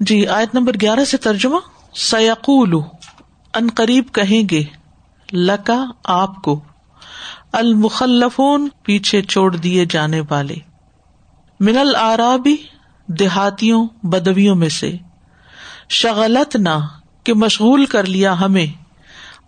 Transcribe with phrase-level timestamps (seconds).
[0.00, 1.58] جی آیت نمبر گیارہ سے ترجمہ
[1.94, 2.74] سیقول
[3.54, 4.62] ان قریب کہیں گے،
[5.32, 6.58] لکا آپ کو،
[7.52, 10.56] المخلفون پیچھے چھوڑ دیے جانے والے،
[11.60, 12.56] من العرابی،
[13.08, 14.90] دیہاتیوں، بدویوں میں سے
[15.90, 16.78] شغلت نہ
[17.24, 18.66] کہ مشغول کر لیا ہمیں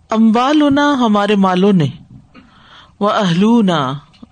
[0.09, 1.87] امبال ہمارے مالوں نے
[2.99, 3.59] وہ اہلو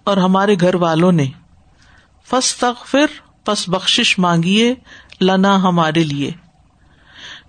[0.04, 1.28] اور ہمارے گھر والوں نے
[2.28, 4.74] فس تغفر پس بخش مانگیے
[5.22, 6.32] لنا ہمارے لیے۔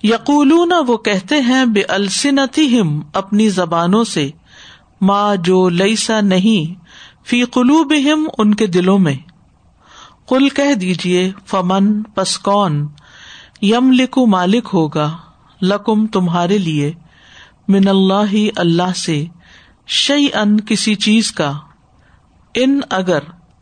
[0.02, 4.30] یقول وہ کہتے ہیں، بے السنتی ہم اپنی زبانوں سے۔
[5.00, 6.84] ماں جو لئیسا نہیں،
[7.26, 9.14] فی قلوب ہم ان کے دلوں میں۔
[10.28, 12.88] کل کہہ دیجیے فمن، پس کون؟
[13.62, 15.16] یم لکھو مالک ہوگا،
[15.62, 16.92] لکم تمہارے لیے۔
[17.68, 19.24] من اللہ ہی اللہ سے۔
[19.86, 21.52] شعی ان کسی چیز کا۔
[22.54, 23.18] ان، اگر،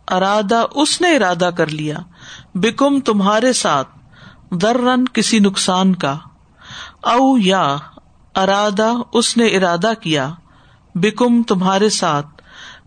[0.09, 1.97] ارادہ، اس نے ارادہ کر لیا۔
[2.55, 4.00] بکم، تمہارے ساتھ۔
[4.51, 6.19] در رن کسی نقصان کا،
[7.03, 7.77] او یا
[8.34, 10.31] ارادہ اس نے ارادہ کیا،
[10.95, 12.27] بکم تمہارے ساتھ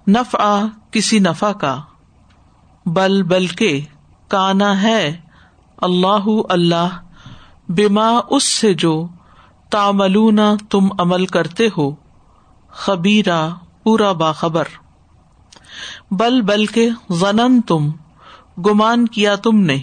[0.08, 0.62] نف آ
[0.92, 1.82] کسی نفع کا۔
[2.86, 3.86] بل بلکہ
[4.28, 5.18] کانا ہے،
[5.78, 6.88] اللہ اللہ
[7.70, 9.08] بیما اس سے جو
[9.70, 10.40] تاملون
[10.70, 11.96] تم عمل کرتے ہو
[12.68, 13.50] خبیرا
[13.84, 14.66] پورا باخبر۔
[16.12, 17.90] بل بلکہ غنن تم
[18.58, 19.78] گمان کیا تم نے،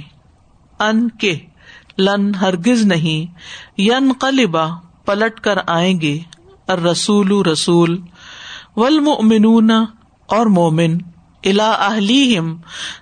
[0.78, 1.49] ان کے۔
[2.00, 3.34] لن ہرگز نہیں۔
[3.80, 4.66] ین قلبا
[5.04, 6.18] پلٹ کر آئیں گے۔
[6.68, 8.00] رسول رسول۔
[8.76, 9.70] ولمن
[10.26, 10.98] اور مومن۔
[11.44, 12.56] الا اہلیہم،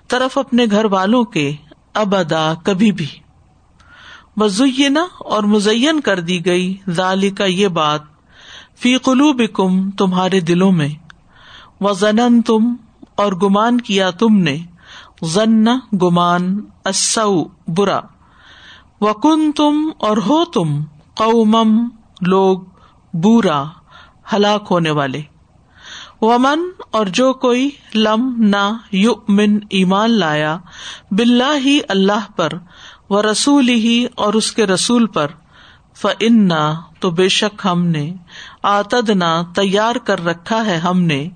[0.07, 1.55] طرف اپنے گھر والوں کے۔
[1.93, 3.07] ابدا، کبھی بھی۔
[4.37, 8.01] مزینہ اور مزین کر دی گئی۔ ذالی کا یہ بات۔
[8.79, 10.89] فی قلوب کم تمہارے دلوں میں۔
[11.81, 11.93] و
[12.45, 12.75] تم
[13.15, 14.57] اور گمان کیا تم نے۔
[15.21, 15.65] ضن
[16.01, 17.99] گمان۔ اصو برا۔
[19.01, 20.81] وکن تم اور ہو تم
[21.13, 21.89] قومم
[22.21, 22.59] لوگ
[23.13, 23.63] بورا،
[24.33, 25.21] ہلاک ہونے والے۔
[26.21, 26.59] ومن
[26.91, 30.57] اور جو کوئی لم نہ یو من ایمان لایا
[31.11, 32.49] بلّہ ہی اللہ پر
[33.09, 35.27] و رسول ہی اور اس کے رسول پر
[35.93, 36.49] ف ان
[36.99, 38.13] تو بے شک ہم نے
[38.63, 41.29] آتد نہ تیار کر رکھا ہے ہم نے۔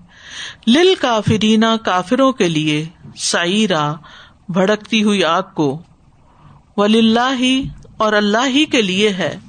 [0.68, 2.86] لل کافرینا کافروں کے لیے
[3.18, 3.94] سعرا
[4.50, 5.82] بھڑکتی ہوئی آگ کو۔
[6.78, 9.40] ولی ہی اور اللہ ہی کے لیے ہے۔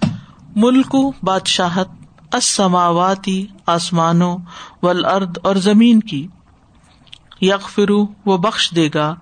[0.56, 1.88] ملک بادشاہت
[2.32, 4.38] اسماواتی آسمانوں
[4.82, 6.26] ول اور زمین کی۔
[7.40, 9.14] یک فرو وہ بخش دے گا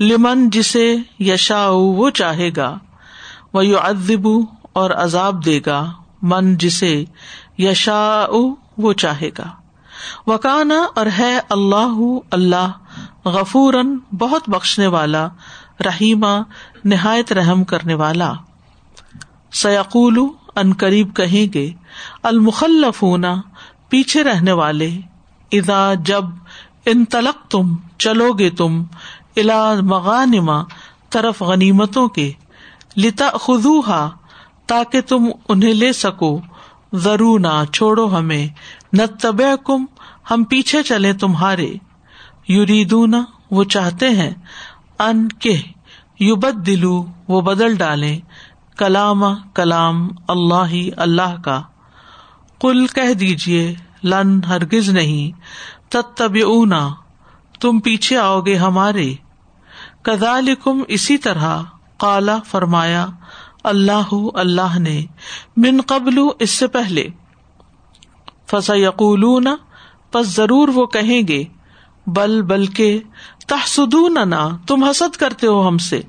[0.00, 2.78] لمن جسے یشا وہ چاہے گا۔
[3.54, 4.28] وہ یو ادب
[4.72, 5.92] اور عذاب دے گا
[6.22, 7.04] من جسے
[7.58, 8.26] یشا
[8.78, 9.46] وہ چاہے گا۔
[10.26, 11.98] وکانا اور ہے اللہ
[12.30, 12.72] اللہ
[13.24, 13.74] غفور
[14.18, 15.28] بہت بخشنے والا۔
[15.84, 16.38] رحیما
[16.84, 18.32] نہایت رحم کرنے والا۔
[19.52, 20.18] سیقول
[20.56, 21.72] ان قریب کہیں گے
[22.22, 23.34] المخلف ہونا
[23.88, 24.90] پیچھے رہنے والے
[25.52, 26.24] ادا جب
[26.86, 28.82] ان تلق تم چلو گے تم
[29.36, 30.62] الا مغانما
[31.10, 32.32] طرف غنیمتوں کے
[32.96, 33.82] لتا خدو
[34.66, 36.40] تاکہ تم انہیں لے سکو۔
[36.92, 38.48] ضرور نہ چھوڑو ہمیں
[38.92, 39.84] نہ طب کم
[40.30, 41.74] ہم پیچھے چلے تمہارے۔
[42.48, 43.14] یوریدون
[43.50, 44.30] وہ چاہتے ہیں۔
[44.98, 45.62] ان کے
[46.20, 48.18] یو بد دلو وہ بدل ڈالے
[48.76, 49.22] کلام
[49.54, 51.62] کلام اللہ ہی، اللہ کا۔
[52.60, 53.74] کل کہہ دیجیے
[54.04, 55.40] لن ہرگز نہیں
[56.16, 56.88] تب اونا
[57.60, 59.14] تم پیچھے آؤ گے ہمارے۔
[60.02, 61.62] کدال کم اسی طرح
[61.96, 63.06] کالا فرمایا،
[63.64, 65.06] اللہ اللہ نے،
[65.56, 67.08] من قبل، اس سے پہلے۔
[68.46, 69.48] فسا یقول
[70.10, 71.44] پس ضرور وہ کہیں گے،
[72.06, 72.98] بل، بلکہ
[73.46, 76.00] تحسدون نہ تم حسد کرتے ہو ہم سے۔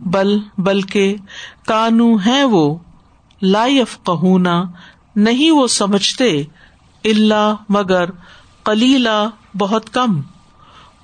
[0.00, 1.16] بل، بلکہ
[1.66, 2.78] کانو ہے وہ
[3.42, 4.64] لائف کہنا
[5.16, 6.42] نہیں وہ سمجھتے
[7.04, 8.04] اللہ مگر
[8.64, 9.28] کلیلہ
[9.58, 10.20] بہت کم۔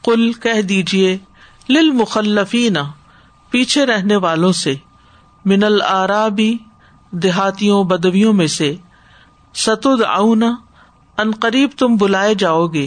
[0.04, 1.18] کل کہہ دیجیے
[1.68, 2.76] لل مخلفین
[3.50, 4.74] پیچھے رہنے والوں سے،
[5.44, 6.56] من العرابی،
[7.10, 8.76] دیہاتیوں، بدویوں میں سے۔
[9.54, 10.54] ستد اونا
[11.18, 12.86] ان قریب تم بلائے جاؤ گے۔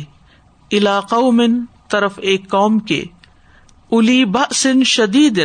[0.72, 3.04] علاق من طرف ایک قوم کے
[3.92, 5.40] الی بسن شدید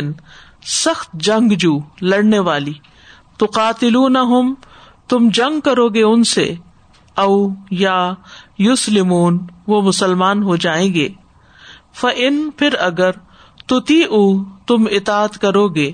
[0.65, 2.73] سخت جنگ جو لڑنے والی
[3.37, 4.53] تو قاتل نہ
[5.09, 6.53] تم جنگ کرو گے ان سے،
[7.17, 8.13] او یا
[8.57, 11.09] یوسلمون وہ مسلمان ہو جائیں گے۔
[11.93, 13.11] ف ان پھر اگر
[13.67, 15.91] تی او تم اطاط کرو گے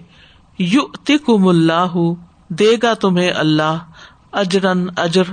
[0.59, 1.95] یو تم اللہ،
[2.49, 3.77] دے گا تمہیں اللہ
[4.31, 5.31] اجرن اجر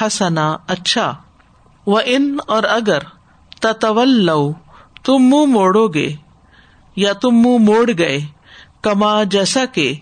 [0.00, 1.14] حسنا اچھا۔
[1.86, 2.98] و ان اور اگر
[3.60, 4.30] تطول
[5.02, 6.08] تم منہ موڑو گے
[6.96, 8.18] یا تم منہ موڑ گئے،
[8.82, 9.92] کما جیسا کہ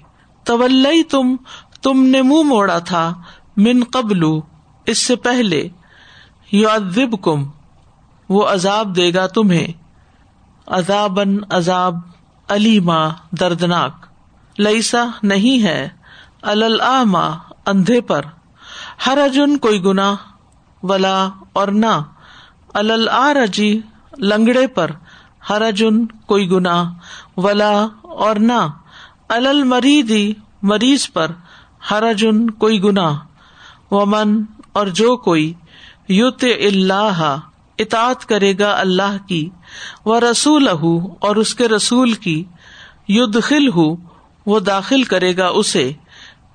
[0.45, 1.37] طول تم
[1.83, 3.13] تم نے منہ موڑا تھا
[3.57, 4.25] من قبل،
[4.87, 5.69] اس سے پہلے
[6.53, 7.45] یو کم
[8.29, 9.67] وہ عذاب دے گا تمہیں
[10.67, 11.95] عذابن عذاب
[12.49, 14.07] علیما دردناک
[14.59, 15.89] لئیسا نہیں ہے
[16.43, 17.29] الما
[17.67, 18.25] اندھے پر
[19.07, 20.15] ہر اجن کوئی گنا
[20.83, 22.01] ولا اور نہ۔
[22.75, 23.81] الجی
[24.19, 24.91] لنگڑے پر
[25.51, 26.93] ہرجن کوئی گنا
[27.37, 28.69] ولا اور نہ۔
[29.29, 30.33] المریدی
[30.63, 31.31] مریض پر
[31.91, 33.19] ہرجن کوئی گنا
[33.91, 35.53] ومن اور جو کوئی
[36.09, 37.37] یوت اللہ
[37.79, 39.49] اطاط کرے گا اللہ کی،
[40.07, 40.69] و رسول
[41.21, 42.45] اور اس کے رسول کی
[43.43, 43.97] خل ہو
[44.47, 45.93] وہ داخل کرے گا اسے۔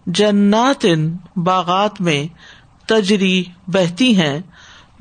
[0.07, 0.85] جنات
[1.35, 2.27] باغات میں
[2.85, 4.39] تجری بہتی ہیں۔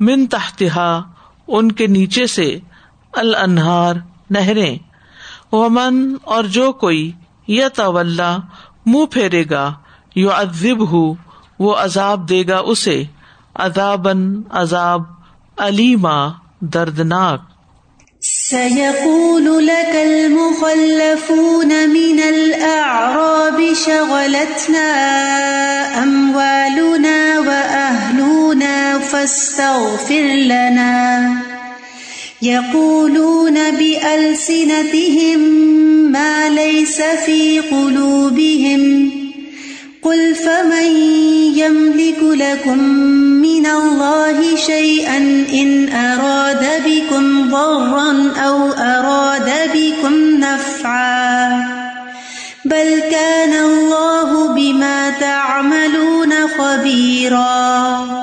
[0.03, 1.01] من تحتہا،
[1.47, 2.59] ان کے نیچے سے
[3.13, 3.93] الانہار،
[4.29, 4.77] نہریں۔
[5.51, 7.11] ومن، اور جو کوئی
[7.47, 8.21] یا طول
[8.85, 9.73] منہ پھیرے گا
[10.15, 11.13] یو ادب ہو
[11.59, 13.03] وہ عذاب دے گا اسے۔
[13.55, 15.01] ادابن عذاب
[15.57, 16.29] علیما،
[16.59, 17.41] دردناک۔
[18.21, 24.87] سيقول لك المخلفون من الأعراب شغلتنا
[26.03, 27.22] أموالنا
[29.13, 31.33] فاستغفر لنا.
[32.41, 35.39] يقولون بألسنتهم
[36.11, 39.11] ما ليس في قلوبهم.
[40.01, 40.95] قل فمن
[41.57, 42.79] يملك لكم
[43.41, 45.17] من الله شيئا
[45.53, 51.49] إن أراد بكم ضرا أو أراد بكم نفعا.
[52.65, 58.22] بل كان الله بما تعملون خبيرا.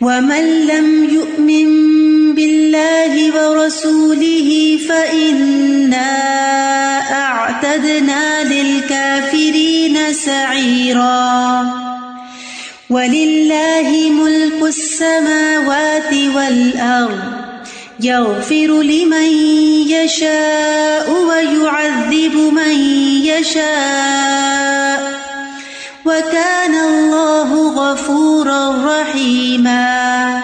[0.00, 1.68] ومن لم يؤمن
[2.34, 6.12] بالله ورسوله فإنا
[7.12, 11.66] أعتدنا للكافرين سعيرا
[12.90, 17.20] ولله ملك السماوات والأرض
[18.00, 19.32] يغفر لمن
[19.90, 22.80] يشاء ويعذب من
[23.26, 25.17] يشاء
[26.08, 30.42] وكان الله غفورا رحيما.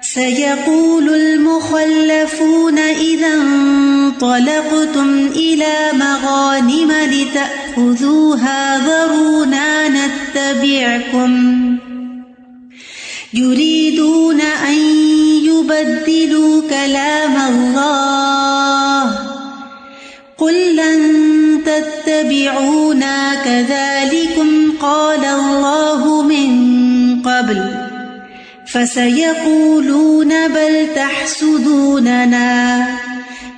[0.00, 11.32] سيقول المخلفون إذا انطلقتم إلى مغانم لتأخذوها ذرونا نتبعكم.
[13.34, 14.78] يريدون أن
[15.44, 19.18] يبدلوا كلام الله.
[20.38, 21.00] قل لن
[21.66, 22.83] تتبعونا
[23.44, 26.50] كذلكم قال الله من
[27.22, 27.84] قبل
[28.66, 32.86] فسيقولون بل تحسدوننا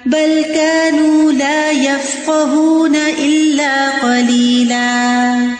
[0.07, 5.56] بل كانوا لا يفقهون إلا قليلا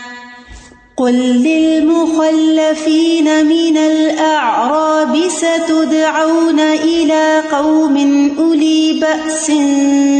[0.97, 1.13] قل
[1.45, 7.97] للمخلفين من الأعراب ستدعون إلى قوم
[8.39, 9.51] أولي بأس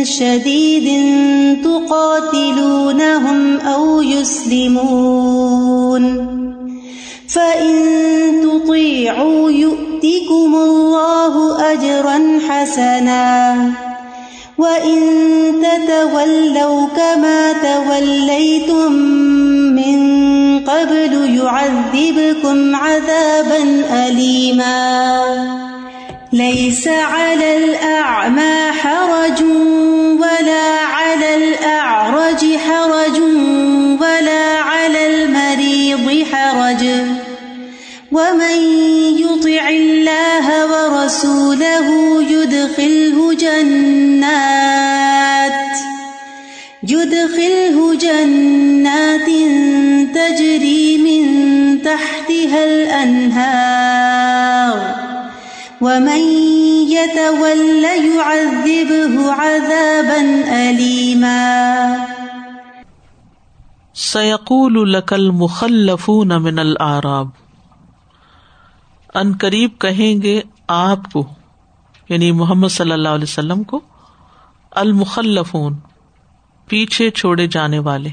[0.03, 1.05] شديد
[1.63, 5.47] تقاتلونهم أو يسلمون
[7.27, 7.75] فإن
[8.43, 13.71] تطيعوا يؤتكم الله أجرا حسنا
[14.57, 14.99] وإن
[15.61, 19.46] تتولوا كما توليتم
[20.67, 25.23] قبل يعذبكم عذابا أليما.
[26.33, 29.43] ليس على الأعمى حرج
[30.19, 33.19] ولا على الأعرج حرج
[34.01, 36.85] ولا على المريض حرج.
[38.11, 38.57] ومن
[39.19, 41.87] يطع الله ورسوله
[42.31, 44.77] يدخله جنات.
[46.83, 47.66] يدخله
[50.37, 51.21] تجري من
[51.81, 54.95] تحتها الأنهار
[55.81, 56.19] ومن
[56.89, 62.07] يتول يعذبه عذابا أليما
[63.93, 67.27] سيقول لك المخلفون من الأعراب،
[69.13, 71.25] ان قریب کہیں گے آپ کو
[72.09, 73.81] یعنی محمد صلی اللہ علیہ وسلم کو،
[74.71, 75.73] المخلفون،
[76.67, 78.09] پیچھے چھوڑے جانے والے،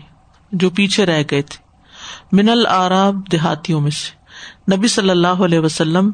[0.53, 1.64] جو پیچھے رہ گئے تھے۔
[2.35, 4.25] منل آراب دیہاتیوں میں سے۔
[4.77, 6.11] نبی صلی اللہ علیہ وسلم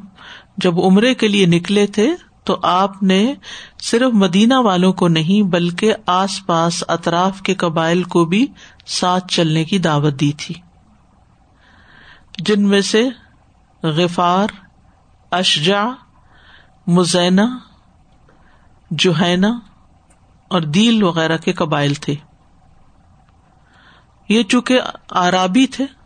[0.56, 2.10] جب عمرے کے لیے نکلے تھے
[2.44, 3.34] تو آپ نے
[3.82, 8.46] صرف مدینہ والوں کو نہیں بلکہ آس پاس اطراف کے قبائل کو بھی
[8.86, 10.54] ساتھ چلنے کی دعوت دی تھی۔
[12.38, 13.08] جن میں سے
[13.82, 14.48] غفار
[15.30, 15.84] اشجا
[16.86, 17.58] مزینہ
[18.90, 19.58] جوہینا
[20.48, 22.14] اور دیل وغیرہ کے قبائل تھے۔
[24.28, 25.99] یہ چونکہ آرابی تھے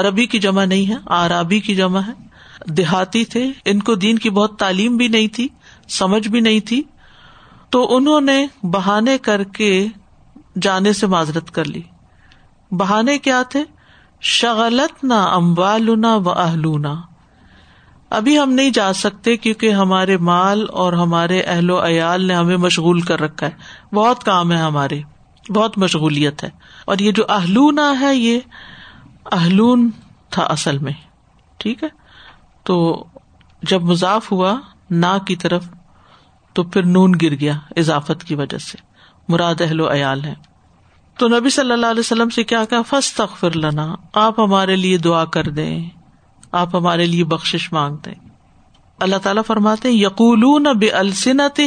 [0.00, 2.12] عربی کی جمع نہیں ہے آرابی کی جمع ہے۔
[2.68, 5.48] دیہاتی تھے، ان کو دین کی بہت تعلیم بھی نہیں تھی،
[5.88, 6.82] سمجھ بھی نہیں تھی۔
[7.70, 9.86] تو انہوں نے بہانے کر کے
[10.62, 11.82] جانے سے معذرت کر لی۔
[12.70, 13.64] بہانے کیا تھے؟
[14.20, 16.94] شغلت نہ اموالنا و اہلونا۔
[18.10, 22.56] ابھی ہم نہیں جا سکتے کیونکہ ہمارے مال اور ہمارے اہل و عیال نے ہمیں
[22.56, 23.52] مشغول کر رکھا ہے۔
[23.94, 25.00] بہت کام ہے ہمارے،
[25.54, 26.48] بہت مشغولیت ہے۔
[26.86, 28.40] اور یہ جو اہلونا ہے، یہ
[29.32, 29.90] اہلون
[30.30, 30.92] تھا اصل میں،
[31.56, 31.88] ٹھیک ہے؟
[32.62, 33.04] تو
[33.62, 34.54] جب مضاف ہوا
[34.90, 35.64] نا کی طرف،
[36.52, 38.78] تو پھر نون گر گیا اضافت کی وجہ سے۔
[39.28, 40.34] مراد اہل و عیال ہے
[41.18, 44.98] تو نبی صلی اللہ علیہ وسلم سے کیا کہا؟ فس تخر لنا، آپ ہمارے لیے
[44.98, 45.88] دعا کر دیں،
[46.52, 48.14] آپ ہمارے لیے بخش مانگ دیں۔
[49.00, 51.60] اللہ تعالیٰ فرماتے یقول بے السنت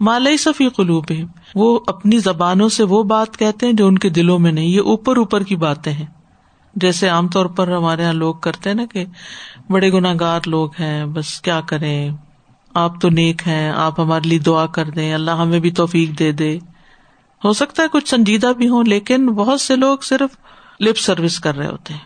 [0.00, 1.04] مالئی صفی قلوب
[1.54, 4.80] وہ اپنی زبانوں سے وہ بات کہتے ہیں جو ان کے دلوں میں نہیں، یہ
[4.80, 6.06] اوپر اوپر کی باتیں ہیں۔
[6.80, 9.04] جیسے عام طور پر ہمارے یہاں لوگ کرتے نا کہ
[9.70, 12.10] بڑے گناگار لوگ ہیں، بس کیا کریں؟
[12.74, 16.32] آپ تو نیک ہیں، آپ ہمارے لیے دعا کر دیں، اللہ ہمیں بھی توفیق دے
[16.32, 16.58] دے۔
[17.44, 20.36] ہو سکتا ہے کچھ سنجیدہ بھی ہوں، لیکن بہت سے لوگ صرف
[20.80, 22.00] لپ سروس کر رہے ہوتے ہیں۔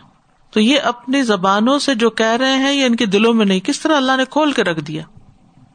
[0.51, 3.59] تو یہ اپنی زبانوں سے جو کہہ رہے ہیں، یہ ان کے دلوں میں نہیں۔
[3.59, 5.03] کس طرح اللہ نے کھول کے رکھ دیا؟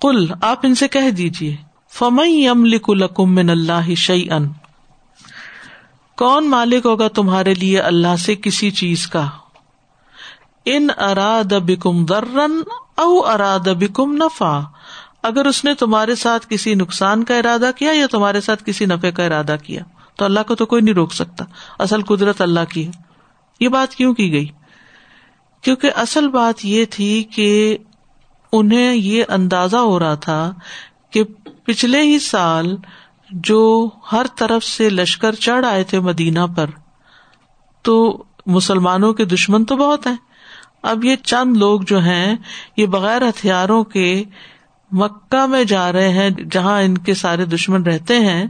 [0.01, 1.57] کل آپ ان سے کہہ دیجیے
[1.93, 4.49] فمئی ام لکم اللہ شعی ان
[6.19, 9.27] کون مالک ہوگا تمہارے لیے اللہ سے کسی چیز کا؟
[10.65, 12.63] ان اراد بکم درن
[12.95, 14.61] او اراد بکم نفا
[15.23, 19.13] اگر اس نے تمہارے ساتھ کسی نقصان کا ارادہ کیا یا تمہارے ساتھ کسی نفے
[19.13, 19.83] کا ارادہ کیا،
[20.17, 21.45] تو اللہ کو تو کوئی نہیں روک سکتا۔
[21.79, 22.93] اصل قدرت اللہ کی ہے۔
[23.61, 24.47] یہ بات کیوں کی گئی؟
[25.63, 27.79] کیونکہ اصل بات یہ تھی کہ
[28.53, 30.53] انہیں یہ اندازہ ہو رہا تھا
[31.11, 31.25] کہ
[31.65, 32.77] پچھلے ہی سال
[33.31, 36.67] جو ہر طرف سے لشکر چڑھ آئے تھے مدینہ پر۔
[37.83, 40.17] تو مسلمانوں کے دشمن تو بہت ہیں۔
[40.83, 42.37] اب یہ چند لوگ جو ہیں،
[42.77, 44.25] یہ بغیر ہتھیاروں کے
[44.93, 48.47] مکہ میں جا رہے ہیں، جہاں ان کے سارے دشمن رہتے ہیں،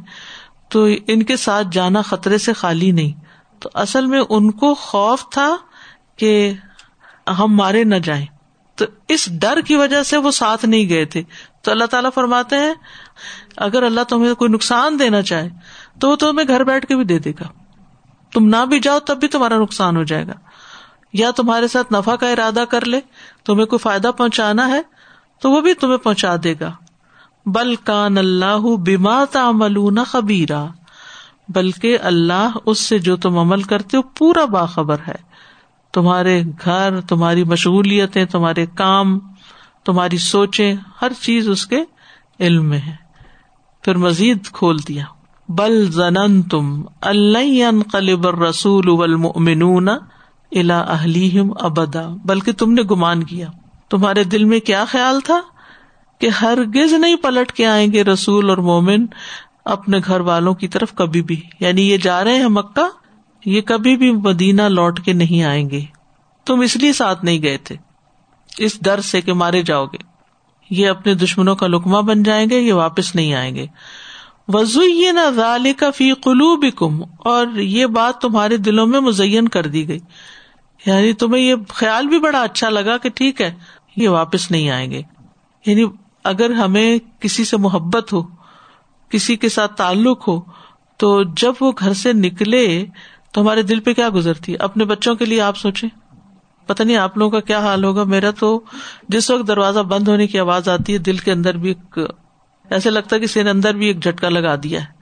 [0.69, 3.21] تو ان کے ساتھ جانا خطرے سے خالی نہیں۔
[3.59, 5.57] تو اصل میں ان کو خوف تھا
[6.17, 6.53] کہ
[7.39, 8.27] ہم مارے نہ جائیں۔
[8.79, 11.23] تو اس ڈر کی وجہ سے وہ ساتھ نہیں گئے تھے۔
[11.63, 12.75] تو اللہ تعالیٰ فرماتے ہیں،
[13.57, 15.49] اگر اللہ تمہیں کوئی نقصان دینا چاہے،
[16.01, 17.49] تو وہ تمہیں گھر بیٹھ کے بھی دے دے گا۔
[18.33, 20.33] تم نہ بھی جاؤ تب بھی تمہارا نقصان ہو جائے گا۔
[21.13, 23.01] یا تمہارے ساتھ نفا کا ارادہ کر لے،
[23.45, 24.83] تمہیں کوئی فائدہ پہنچانا ہے،
[25.41, 26.73] تو وہ بھی تمہیں پہنچا دے گا۔
[27.47, 30.67] بل کان اللہ بیما تعملون خبیرا،
[31.49, 35.28] بلکہ اللہ اس سے جو تم عمل کرتے ہو، پورا باخبر ہے۔
[35.93, 39.19] تمہارے گھر، تمہاری مشغولیتیں، تمہارے کام،
[39.85, 41.79] تمہاری سوچیں، ہر چیز اس کے
[42.41, 43.09] علم میں ہے۔
[43.83, 45.05] پھر مزید کھول دیا۔
[45.49, 49.09] بل زنن تم اللہ قلب رسول
[50.53, 53.47] الا اہلیم ابدا۔ بلکہ تم نے گمان کیا۔
[53.91, 55.41] تمہارے دل میں کیا خیال تھا؟
[56.19, 59.07] کہ ہرگز نہیں پلٹ کے آئیں گے رسول اور مومن
[59.65, 63.08] اپنے گھر والوں کی طرف کبھی بھی۔ یعنی یہ جا رہے ہیں مکہ
[63.45, 65.81] یہ کبھی بھی مدینہ لوٹ کے نہیں آئیں گے۔
[66.47, 67.77] تم اس لیے ساتھ نہیں گئے تھے۔
[68.59, 69.99] اس ڈر سے کہ مارے جاؤ گے۔
[70.71, 73.67] یہ اپنے دشمنوں کا لکما بن جائیں گے، یہ واپس نہیں آئیں گے۔
[74.49, 79.67] وزو یہ نہ کا فی قلوب کم اور یہ بات تمہارے دلوں میں مزین کر
[79.67, 79.99] دی گئی۔
[80.87, 83.55] یعنی تمہیں یہ خیال بھی بڑا اچھا لگا کہ ٹھیک ہے،
[83.97, 85.03] یہ واپس نہیں آئیں گے۔
[85.67, 85.85] یعنی
[86.25, 88.23] اگر ہمیں کسی سے محبت ہو،
[89.09, 90.41] کسی کے ساتھ تعلق ہو،
[90.97, 92.87] تو جب وہ گھر سے نکلے
[93.33, 95.89] تو ہمارے دل پہ کیا گزرتی ہے؟ اپنے بچوں کے لیے آپ سوچیں۔
[96.67, 98.61] پتا نہیں آپ لوگوں کا کیا حال ہوگا۔ میرا تو
[99.09, 101.99] جس وقت دروازہ بند ہونے کی آواز آتی ہے، دل کے اندر بھی ایک
[102.71, 104.99] ایسے لگتا ہے کہ سین اندر بھی ایک جھٹکا لگا دیا ہے۔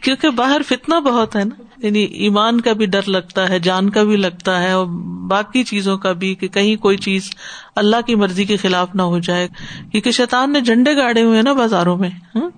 [0.00, 4.02] کیونکہ باہر فتنا بہت ہے نا۔ یعنی ایمان کا بھی ڈر لگتا ہے، جان کا
[4.02, 4.86] بھی لگتا ہے اور
[5.28, 7.30] باقی چیزوں کا بھی کہ کہیں کوئی چیز
[7.76, 9.48] اللہ کی مرضی کے خلاف نہ ہو جائے۔
[9.92, 12.50] کیونکہ شیطان نے جھنڈے گاڑے ہوئے نا بازاروں میں۔ ہاں؟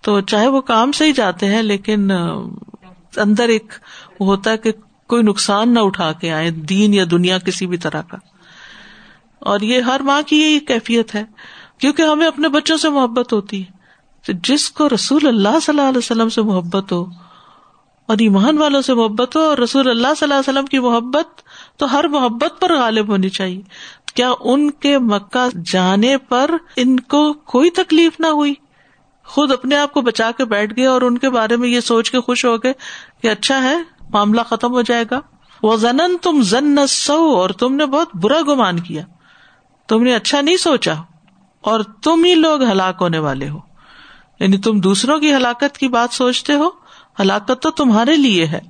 [0.00, 2.10] تو چاہے وہ کام سے ہی جاتے ہیں، لیکن
[3.16, 3.72] اندر ایک
[4.20, 4.72] ہوتا ہے کہ
[5.06, 8.16] کوئی نقصان نہ اٹھا کے آئے، دین یا دنیا کسی بھی طرح کا۔
[9.38, 11.24] اور یہ ہر ماں کی یہی کیفیت ہے،
[11.78, 13.80] کیونکہ ہمیں اپنے بچوں سے محبت ہوتی ہے۔
[14.32, 17.06] جس کو رسول اللہ صلی اللہ علیہ وسلم سے محبت ہو
[18.06, 21.42] اور ایمان والوں سے محبت ہو اور رسول اللہ صلی اللہ علیہ وسلم کی محبت،
[21.76, 23.62] تو ہر محبت پر غالب ہونی چاہیے۔
[24.14, 28.54] کیا ان کے مکہ جانے پر ان کو کوئی تکلیف نہ ہوئی؟
[29.24, 32.10] خود اپنے آپ کو بچا کے بیٹھ گئے اور ان کے بارے میں یہ سوچ
[32.10, 32.72] کے خوش ہو گئے
[33.22, 33.76] کہ اچھا ہے،
[34.10, 35.20] معاملہ ختم ہو جائے گا۔
[35.62, 39.02] وہ زنن تم زن سو اور تم نے بہت برا گمان کیا۔
[39.88, 40.92] تم نے اچھا نہیں سوچا
[41.60, 43.58] اور تم ہی لوگ ہلاک ہونے والے ہو۔
[44.40, 46.70] یعنی تم دوسروں کی ہلاکت کی بات سوچتے ہو،
[47.20, 48.60] ہلاکت تو تمہارے لیے ہے۔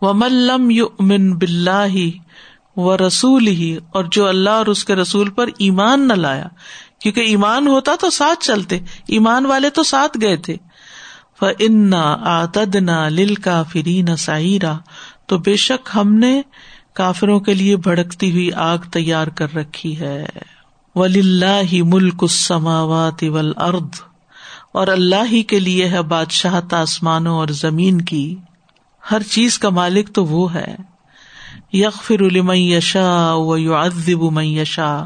[0.00, 1.94] وہ ملم یو امن بلّہ
[2.76, 6.46] و رسول ہی اور جو اللہ اور اس کے رسول پر ایمان نہ لایا
[7.02, 8.78] کیونکہ ایمان ہوتا تو ساتھ چلتے،
[9.08, 10.56] ایمان والے تو ساتھ گئے تھے۔
[11.58, 14.76] انا آتدنا لل کافری نہ
[15.26, 16.42] تو بے شک ہم نے
[16.94, 20.26] کافروں کے لیے بھڑکتی ہوئی آگ تیار کر رکھی ہے۔
[20.94, 24.00] ولی اللہ ہی ملک السماوات والارض
[24.72, 28.36] اور اللہ ہی کے لیے ہے بادشاہ آسمانوں اور زمین کی۔
[29.10, 30.76] ہر چیز کا مالک تو وہ ہے۔
[31.72, 35.04] یق فر یشا و یو ادب یشا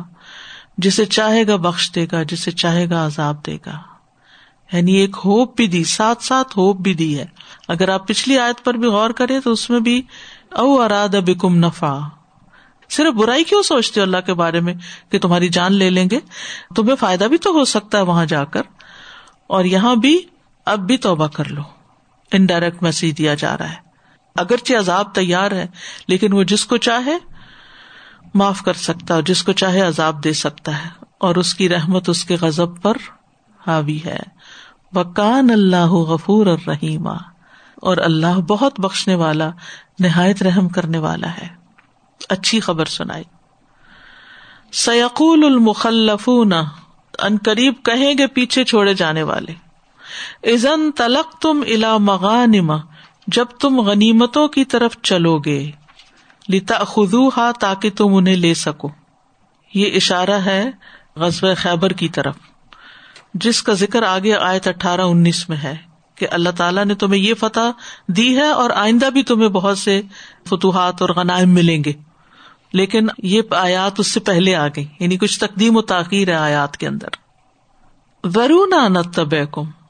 [0.76, 3.78] جسے چاہے گا بخش دے گا، جسے چاہے گا عذاب دے گا۔
[4.72, 7.24] یعنی ایک ہوپ بھی دی، ساتھ ساتھ ہوپ بھی دی ہے۔
[7.68, 10.02] اگر آپ پچھلی آیت پر بھی غور کریں تو اس میں بھی
[10.52, 11.98] او اراد بکم نفا
[12.90, 14.74] صرف برائی کیوں سوچتے اللہ کے بارے میں
[15.08, 16.18] کہ تمہاری جان لے لیں گے؟
[16.76, 18.62] تمہیں فائدہ بھی تو ہو سکتا ہے وہاں جا کر۔
[19.46, 20.18] اور یہاں بھی
[20.64, 21.62] اب بھی توبہ کر لو۔
[22.32, 23.76] انڈائریکٹ میسج دیا جا رہا ہے۔
[24.34, 25.66] اگرچہ عذاب تیار ہے،
[26.08, 27.35] لیکن وہ جس کو چاہے
[28.36, 30.88] معاف کر سکتا ہے جس کو چاہے عذاب دے سکتا ہے
[31.18, 32.94] اور اس کی رحمت اس کے غزب پر
[33.66, 34.18] حاوی ہے۔
[34.94, 37.14] وکان اللہ غفور اور رحیمہ
[37.76, 39.50] اور اللہ بہت بخشنے والا،
[39.98, 41.48] نہایت رحم کرنے والا ہے۔
[42.28, 43.24] اچھی خبر سنائی۔
[44.72, 46.28] سیقول المخلف
[47.22, 49.52] ان قریب کہیں گے پیچھے چھوڑے جانے والے۔
[50.42, 52.76] ازن تلق تم الا مغانما
[53.26, 55.70] جب تم غنیمتوں کی طرف چلو گے۔
[56.48, 58.88] لتا خدو ہا تاکہ تم انہیں لے سکو۔
[59.74, 60.70] یہ اشارہ ہے
[61.16, 62.36] غزب خیبر کی طرف،
[63.34, 65.76] جس کا ذکر آگے آیت اٹھارہ انیس میں ہے
[66.14, 67.70] کہ اللہ تعالیٰ نے تمہیں یہ فتح
[68.08, 70.02] دی ہے اور آئندہ بھی تمہیں بہت سے
[70.48, 71.92] فتوحات اور غنائم ملیں گے۔
[72.72, 76.76] لیکن یہ آیات اس سے پہلے آ گئی یعنی کچھ تقدیم و تاخیر ہے آیات
[76.76, 77.08] کے اندر۔
[78.24, 79.30] ورون تب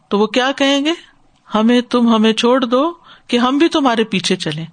[0.09, 0.93] تو وہ کیا کہیں گے؟
[1.55, 2.93] ہمیں تم ہمیں چھوڑ دو
[3.27, 4.65] کہ ہم بھی تمہارے پیچھے چلے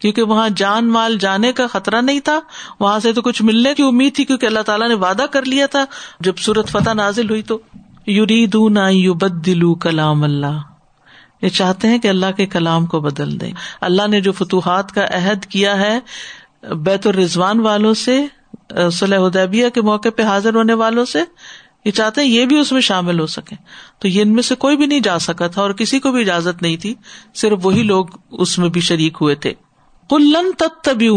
[0.00, 2.40] کیونکہ وہاں جان مال جانے کا خطرہ نہیں تھا۔
[2.80, 5.66] وہاں سے تو کچھ ملنے کی امید تھی کیونکہ اللہ تعالیٰ نے وعدہ کر لیا
[5.66, 5.84] تھا۔
[6.20, 7.58] جب سورت فتح نازل ہوئی تو
[8.06, 10.58] یوری دون یو بد دلو کلام اللہ۔
[11.42, 15.04] یہ چاہتے ہیں کہ اللہ کے کلام کو بدل دیں۔ اللہ نے جو فتوحات کا
[15.04, 16.00] عہد کیا ہے،
[16.74, 18.26] بیت الرضوان والوں سے
[18.92, 21.22] صلیح ادیبیہ کے موقع پہ حاضر ہونے والوں سے،
[21.84, 23.56] یہ چاہتے ہیں یہ بھی اس میں شامل ہو سکے
[23.98, 26.20] تو یہ ان میں سے کوئی بھی نہیں جا سکا تھا اور کسی کو بھی
[26.20, 26.94] اجازت نہیں تھی۔
[27.34, 29.52] صرف وہی لوگ اس میں بھی شریک ہوئے تھے۔
[30.10, 31.08] کلن تب تبھی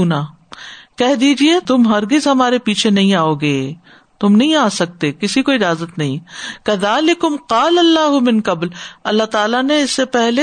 [0.98, 3.74] کہہ دیجیے تم ہرگز ہمارے پیچھے نہیں آؤ گے۔
[4.20, 6.18] تم نہیں آ سکتے، کسی کو اجازت نہیں۔
[6.66, 8.68] کدال کال اللہ بن قبل۔
[9.04, 10.42] اللہ تعالیٰ نے اس سے پہلے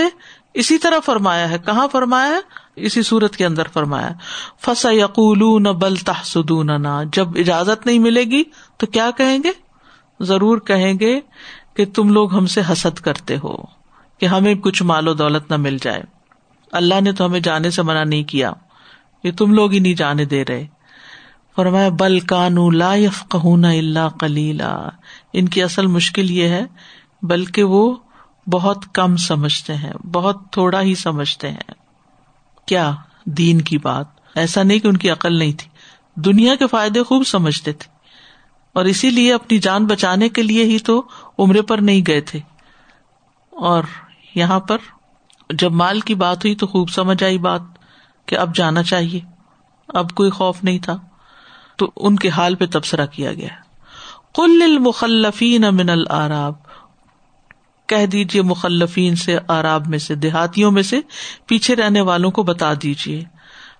[0.54, 2.40] اسی طرح فرمایا ہے۔ کہاں فرمایا ہے؟
[2.76, 4.10] اسی صورت کے اندر فرمایا
[4.60, 6.70] فسا یقول بل تحسدون
[7.12, 8.44] جب اجازت نہیں ملے گی
[8.76, 9.50] تو کیا کہیں گے؟
[10.20, 11.20] ضرور کہیں گے
[11.74, 13.56] کہ تم لوگ ہم سے حسد کرتے ہو،
[14.18, 16.19] کہ ہمیں کچھ مال و دولت نہ مل جائے۔
[16.72, 18.52] اللہ نے تو ہمیں جانے سے منع نہیں کیا،
[19.24, 20.66] یہ تم لوگ ہی نہیں جانے دے رہے۔
[21.56, 22.96] فرمایا، بل کانو لا
[23.30, 24.88] کہنا اللہ کلیلا
[25.32, 26.64] ان کی اصل مشکل یہ ہے،
[27.22, 27.96] بلکہ وہ
[28.46, 31.70] بہت کم سمجھتے ہیں، بہت تھوڑا ہی سمجھتے ہیں۔
[32.66, 35.70] کیا دین کی بات؟ ایسا نہیں کہ ان کی عقل نہیں تھی۔
[36.16, 37.90] دنیا کے فائدے خوب سمجھتے تھے۔
[38.72, 41.02] اور اسی لیے اپنی جان بچانے کے لیے ہی تو
[41.38, 42.40] عمرے پر نہیں گئے تھے۔
[43.50, 43.84] اور
[44.34, 44.76] یہاں پر
[45.52, 47.60] جب مال کی بات ہوئی تو خوب سمجھ آئی بات
[48.26, 49.20] کہ اب جانا چاہیے۔
[49.88, 50.98] اب کوئی خوف نہیں تھا۔
[51.76, 53.48] تو ان کے حال پہ تبصرہ کیا گیا۔
[54.34, 56.54] کل المخلفین من العراب
[57.86, 61.00] کہہ دیجیے مخلفین سے آراب میں سے، دیہاتیوں میں سے،
[61.46, 63.24] پیچھے رہنے والوں کو بتا دیجیے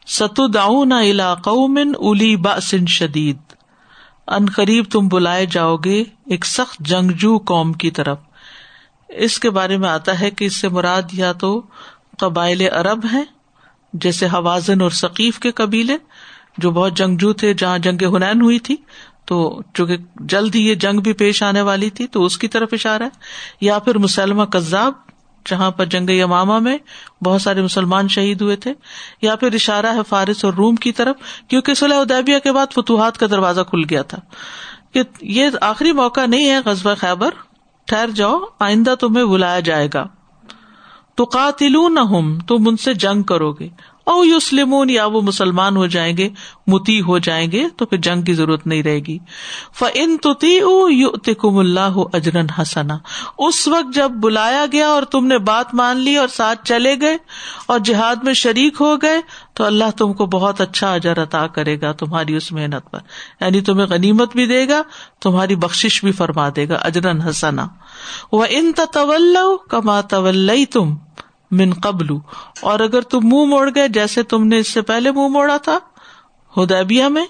[0.06, 3.36] ستو داؤن علاقہ من الی باسن شدید۔
[4.26, 8.18] ان قریب تم بلائے جاؤ گے ایک سخت جنگجو قوم کی طرف۔
[9.16, 11.62] اس کے بارے میں آتا ہے کہ اس سے مراد یا تو
[12.18, 13.24] قبائل عرب ہیں،
[13.92, 15.96] جیسے حوازن اور ثقیف کے قبیلے،
[16.58, 18.76] جو بہت جنگجو تھے، جہاں جنگ ہنین ہوئی تھی،
[19.24, 22.68] تو چونکہ جلد ہی یہ جنگ بھی پیش آنے والی تھی، تو اس کی طرف
[22.72, 23.08] اشارہ ہے۔
[23.60, 24.92] یا پھر مسلمہ کذاب
[25.46, 26.78] جہاں پر جنگ یمامہ میں
[27.24, 28.74] بہت سارے مسلمان شہید ہوئے تھے۔
[29.22, 31.16] یا پھر اشارہ ہے فارس اور روم کی طرف،
[31.48, 34.18] کیونکہ صلی ادیبیہ کے بعد فتوحات کا دروازہ کھل گیا تھا۔
[34.94, 37.30] کہ یہ آخری موقع نہیں ہے قصبہ خیبر۔
[37.90, 40.06] ٹھہر جاؤ، آئندہ تمہیں بلایا جائے گا۔
[41.14, 42.00] تو قاتل نہ
[42.46, 43.68] تم ان سے جنگ کرو گے۔
[44.10, 46.28] او یوسلمون یا وہ مسلمان ہو جائیں گے،
[46.66, 49.18] متی ہو جائیں گے، تو پھر جنگ کی ضرورت نہیں رہے گی۔
[49.78, 52.98] فن تم اللہ اجرن حسنا۔
[53.38, 57.16] اس وقت جب بلایا گیا اور تم نے بات مان لی اور ساتھ چلے گئے
[57.66, 59.20] اور جہاد میں شریک ہو گئے،
[59.54, 62.98] تو اللہ تم کو بہت اچھا اجر عطا کرے گا تمہاری اس محنت پر۔
[63.40, 64.82] یعنی تمہیں غنیمت بھی دے گا،
[65.20, 67.66] تمہاری بخش بھی فرما دے گا اجرن حسنا۔
[68.32, 69.36] وہ ان طول
[69.68, 70.94] کما طول تم
[71.50, 72.06] من قبل۔
[72.60, 75.78] اور اگر تم منہ موڑ گئے جیسے تم نے اس سے پہلے منہ موڑا تھا،
[76.56, 77.26] ہدیبیہ میں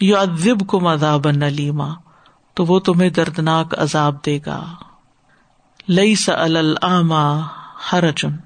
[0.00, 1.88] یو ادب کو مذاب نلیما
[2.54, 4.66] تو وہ تمہیں دردناک عذاب دے گا۔
[5.88, 7.46] لئی سا الما
[7.92, 8.36] ہرجن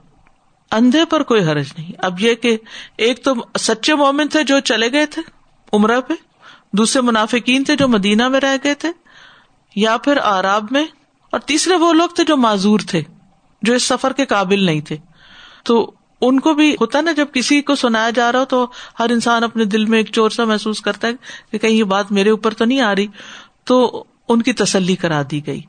[0.71, 2.59] اندھے پر کوئی حرج نہیں۔ اب یہ کہ
[2.99, 5.23] ایک تو سچے مومن تھے جو چلے گئے تھے
[5.73, 6.15] عمرہ پہ،
[6.73, 8.89] دوسرے منافقین تھے جو مدینہ میں رہ گئے تھے،
[9.77, 10.85] یا پھر آراب میں،
[11.31, 13.03] اور تیسرے وہ لوگ تھے جو معذور تھے۔
[13.67, 14.97] جو اس سفر کے قابل نہیں تھے۔
[15.65, 18.67] تو ان کو بھی ہوتا نا، جب کسی کو سنایا جا رہا ہو تو
[18.99, 21.13] ہر انسان اپنے دل میں ایک چور سا محسوس کرتا ہے
[21.53, 23.07] کہ کہیں یہ بات میرے اوپر تو نہیں آ رہی۔
[23.65, 25.61] تو ان کی تسلی کرا دی گئی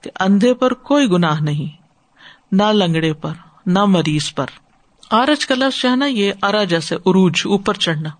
[0.00, 1.82] کہ اندھے پر کوئی گناہ نہیں،
[2.52, 3.32] نہ لنگڑے پر،
[3.66, 4.46] نہ مریض پر۔
[5.10, 8.10] آرج کا لفظ جو ہے نا یہ ارا جیسے عروج، اوپر چڑھنا۔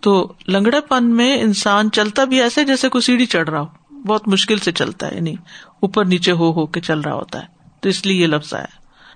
[0.00, 4.28] تو لنگڑے پن میں انسان چلتا بھی ایسے جیسے کوئی سیڑھی چڑھ رہا ہو۔ بہت
[4.28, 5.34] مشکل سے چلتا ہے یعنی
[5.80, 8.66] اوپر نیچے ہو ہو کے چل رہا ہوتا ہے۔ تو اس لیے یہ لفظ آیا۔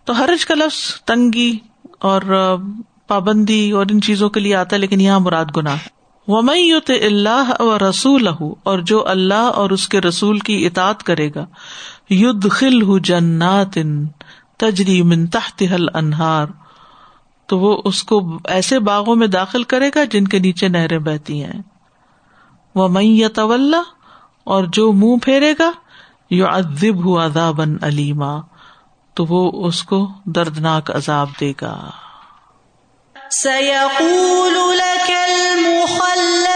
[0.04, 1.58] تو حرج کا لفظ تنگی
[2.00, 2.56] اور
[3.06, 5.76] پابندی اور ان چیزوں کے لیے آتا ہے، لیکن یہاں مراد گنا
[6.28, 8.28] ومت اللہ و رسول
[8.62, 11.46] اور جو اللہ اور اس کے رسول کی اطاط کرے گا
[12.10, 13.78] ید خل جنات
[14.56, 16.46] تجری من تحت حل انہار
[17.46, 21.44] تو وہ اس کو ایسے باغوں میں داخل کرے گا جن کے نیچے نہریں بہتی
[21.44, 21.62] ہیں۔
[22.74, 23.74] وہ مئی طول
[24.44, 25.70] اور جو منہ پھیرے گا
[26.30, 28.40] یو ادب ہُو ادابن علیما
[29.14, 31.90] تو وہ اس کو دردناک عذاب دے گا۔
[33.30, 36.51] سيقول لك المخلفون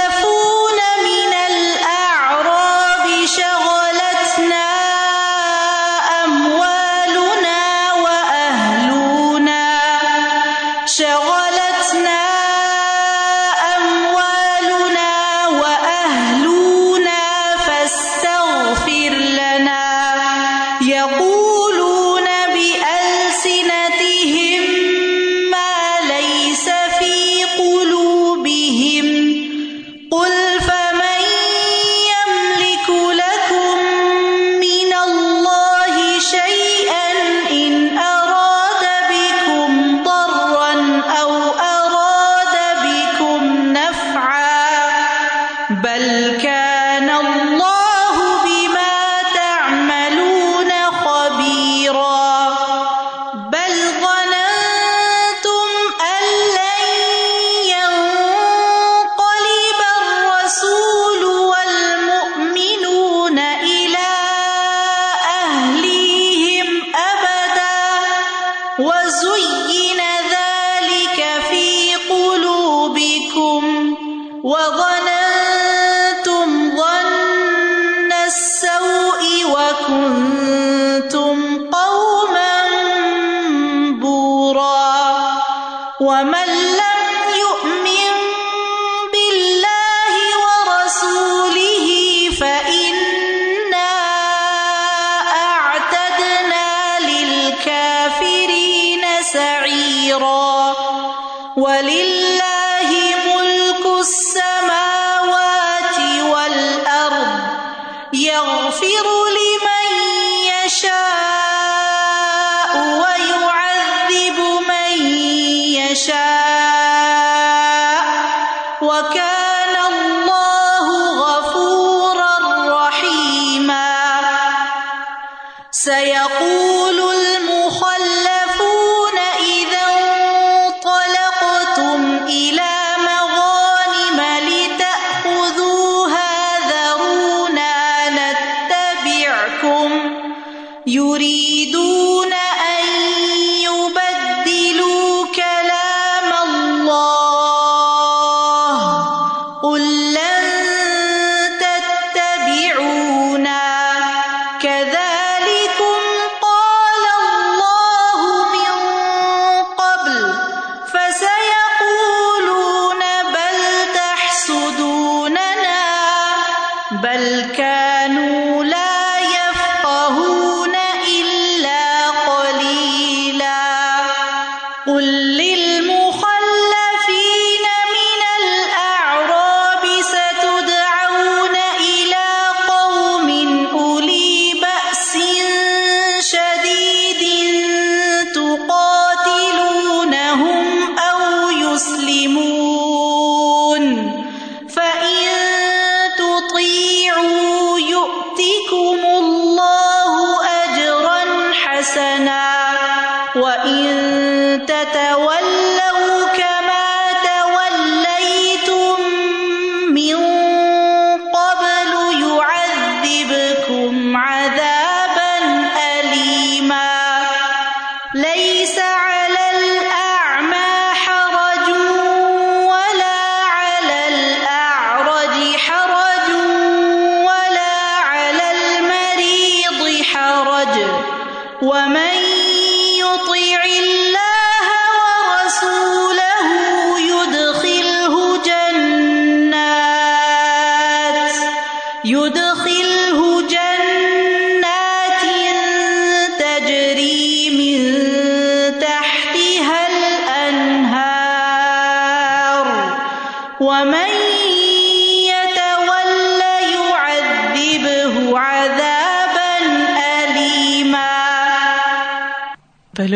[167.03, 168.86] بل كانوا لا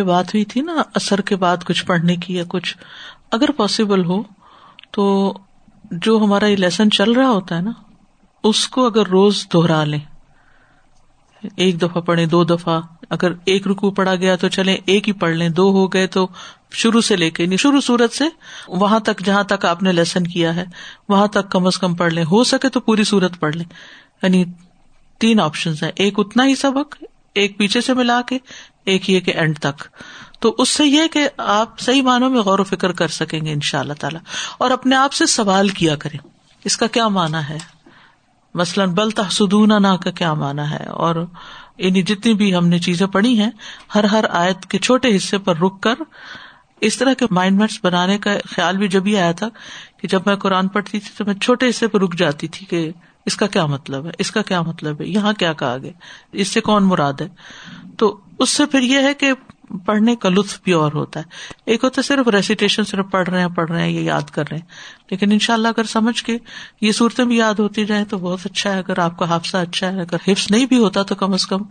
[0.01, 2.77] پہلے بات ہوئی تھی نا اثر کے بعد کچھ پڑھنے کی یا کچھ،
[3.33, 4.23] اگر پاسبل ہو
[4.91, 5.35] تو
[5.91, 7.71] جو ہمارا یہ لیسن چل رہا ہوتا ہے نا،
[8.45, 9.99] اس کو اگر روز دوہرا لیں۔
[11.57, 15.35] ایک دفعہ پڑھیں، دو دفعہ۔ اگر ایک رکو پڑھا گیا تو چلیں، ایک ہی پڑھ
[15.35, 16.29] لیں۔ دو ہو گئے تو
[16.73, 18.25] شروع سے لے کے یعنی شروع صورت سے
[18.69, 20.65] وہاں تک، جہاں تک آپ نے لیسن کیا ہے،
[21.09, 23.67] وہاں تک کم از کم پڑھ لیں۔ ہو سکے تو پوری صورت پڑھ لیں۔
[24.23, 24.45] یعنی
[25.19, 27.05] تین آپشن ہیں۔ ایک اتنا ہی سبق
[27.35, 28.39] ایک پیچھے سے ملا کے،
[28.85, 29.83] ایک یہ کہ اینڈ تک۔
[30.41, 33.53] تو اس سے یہ کہ آپ صحیح معنوں میں غور و فکر کر سکیں گے
[33.53, 34.21] ان شاء اللہ تعالیٰ۔
[34.59, 36.19] اور اپنے آپ سے سوال کیا کریں۔
[36.65, 37.59] اس کا کیا مانا ہے؟
[38.55, 41.27] مثلاً، بل تحسدون نا کا کیا مانا ہے؟ اور
[41.79, 43.51] یعنی جتنی بھی ہم نے چیزیں پڑھی ہیں،
[43.95, 45.95] ہر ہر آیت کے چھوٹے حصے پر رک کر
[46.81, 49.49] اس طرح کے مائنڈ میٹس بنانے کا خیال بھی جب ہی آیا تھا
[50.01, 52.91] کہ جب میں قرآن پڑھتی تھی تو میں چھوٹے حصے پہ رک جاتی تھی کہ
[53.31, 55.93] اس کا کیا مطلب ہے؟ اس کا کیا مطلب ہے؟ یہاں کیا کہا گیا؟
[56.33, 57.29] اس سے کون مراد ہے؟
[57.97, 59.33] تو اس سے پھر یہ ہے کہ
[59.87, 61.25] پڑھنے کا لطف بھی اور ہوتا ہے۔
[61.67, 64.45] ایک ہوتا ہے صرف ریسیٹیشن صرف پڑھ رہے ہیں، پڑھ رہے ہیں، یہ یاد کر
[64.51, 64.67] رہے ہیں۔
[65.11, 66.39] لیکن ان شاء اللہ اگر سمجھ کے
[66.81, 69.93] یہ صورتیں بھی یاد ہوتی جائیں تو بہت اچھا ہے۔ اگر آپ کا حادثہ اچھا
[69.93, 71.63] ہے، اگر حفظ نہیں بھی ہوتا تو کم از کم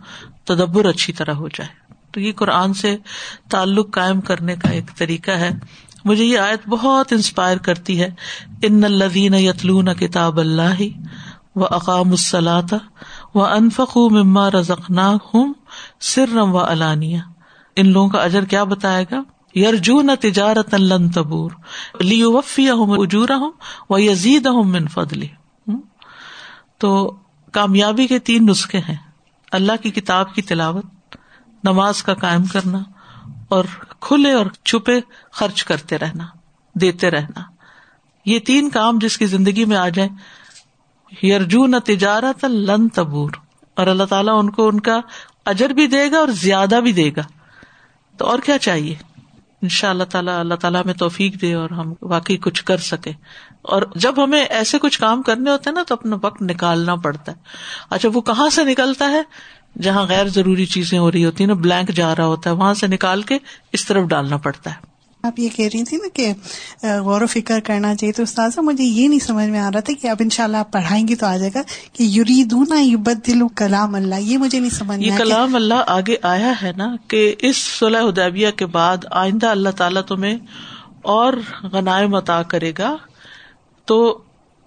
[0.44, 2.96] تدبر اچھی طرح ہو جائے۔ تو یہ قرآن سے
[3.50, 5.50] تعلق قائم کرنے کا ایک طریقہ ہے۔
[6.04, 8.08] مجھے یہ آیت بہت انسپائر کرتی ہے۔
[8.62, 10.80] ان الدین یتلون کتاب اللہ
[11.56, 12.74] و اقام السلاط
[13.34, 15.54] و انفق مما رزقنا ہوں
[16.00, 17.18] سرم و علانیہ
[17.76, 19.22] ان لوگوں کا اجر کیا بتائے گا؟
[19.58, 21.50] یرجون تجارت لن تبور۔
[22.00, 23.52] لی وفی ہوں اجورا ہوں
[23.90, 25.28] و یزید ہوں من فضلی
[26.78, 27.16] تو
[27.52, 28.96] کامیابی کے تین نسخے ہیں۔
[29.52, 31.16] اللہ کی کتاب کی تلاوت،
[31.64, 32.78] نماز کا قائم کرنا
[33.48, 33.64] اور
[34.00, 35.00] کھلے اور چھپے
[35.32, 36.24] خرچ کرتے رہنا،
[36.74, 37.40] دیتے رہنا۔
[38.24, 40.08] یہ تین کام جس کی زندگی میں آ جائے
[41.22, 43.30] یرجون تجارت لن تبور۔
[43.76, 45.00] اور اللہ تعالیٰ ان کو ان کا
[45.46, 47.22] اجر بھی دے گا اور زیادہ بھی دے گا۔
[48.16, 48.94] تو اور کیا چاہیے؟
[49.62, 53.12] ان شاء اللہ تعالیٰ اللہ تعالیٰ میں توفیق دے اور ہم واقعی کچھ کر سکے
[53.62, 57.32] اور جب ہمیں ایسے کچھ کام کرنے ہوتے ہیں نا تو اپنا وقت نکالنا پڑتا
[57.32, 57.36] ہے۔
[57.90, 59.22] اچھا وہ کہاں سے نکلتا ہے؟
[59.82, 62.74] جہاں غیر ضروری چیزیں ہو رہی ہوتی ہیں نا بلینک جا رہا ہوتا ہے، وہاں
[62.74, 63.38] سے نکال کے
[63.72, 64.89] اس طرف ڈالنا پڑتا ہے۔
[65.22, 66.32] آپ یہ کہہ رہی تھی نا کہ
[67.00, 69.92] غور و فکر کرنا چاہیے تو استاذہ مجھے یہ نہیں سمجھ میں آ رہا تھا
[70.02, 72.74] کہ اب ان شاء اللہ آپ پڑھائیں گی تو آ جائے گا کہ یوری دونا
[73.26, 77.34] دلو کلام اللہ یہ مجھے نہیں سمجھ یہ کلام اللہ آگے آیا ہے نا کہ
[77.38, 80.38] اس صلاح ادیبیہ کے بعد آئندہ اللہ تعالیٰ تمہیں
[81.02, 82.96] اور غنائم عطا کرے گا۔
[83.84, 84.18] تو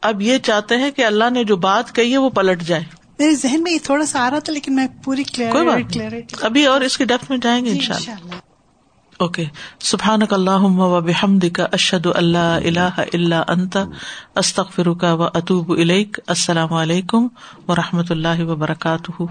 [0.02, 2.84] اب یہ چاہتے ہیں کہ اللہ نے جو بات کہی ہے وہ پلٹ جائے۔
[3.20, 5.98] میرے ذہن میں یہ تھوڑا سا آ رہا تھا لیکن میں پوری بات
[6.42, 8.53] ابھی اور اس کے ڈیپتھ میں جائیں گے ان شاء اللہ
[9.20, 9.46] اوکے۔
[9.80, 13.78] سبحان اللہ و بحمد کا اشد اللہ اللہ اللہ انت
[14.36, 15.72] استخ فرکا و اطوب
[16.28, 17.28] السلام علیکم
[17.68, 19.22] و رحمۃ اللہ وبرکاتہ۔